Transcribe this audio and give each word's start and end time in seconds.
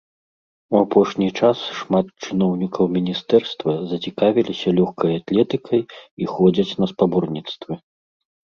У 0.75 0.77
апошні 0.85 1.27
час 1.41 1.57
шмат 1.79 2.07
чыноўнікаў 2.27 2.85
міністэрства 2.95 3.71
зацікавіліся 3.91 4.67
лёгкай 4.81 5.11
атлетыкай 5.23 5.81
і 5.93 6.23
ходзяць 6.33 6.77
на 6.81 6.85
спаборніцтвы. 6.95 7.73